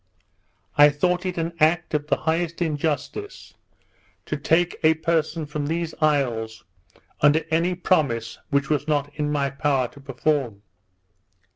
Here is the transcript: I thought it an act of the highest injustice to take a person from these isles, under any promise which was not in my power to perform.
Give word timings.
I 0.79 0.89
thought 0.89 1.27
it 1.27 1.37
an 1.37 1.53
act 1.59 1.93
of 1.93 2.07
the 2.07 2.15
highest 2.17 2.59
injustice 2.59 3.53
to 4.25 4.35
take 4.35 4.79
a 4.83 4.95
person 4.95 5.45
from 5.45 5.67
these 5.67 5.93
isles, 6.01 6.63
under 7.21 7.45
any 7.51 7.75
promise 7.75 8.39
which 8.49 8.67
was 8.67 8.87
not 8.87 9.11
in 9.13 9.31
my 9.31 9.51
power 9.51 9.87
to 9.89 9.99
perform. 10.01 10.63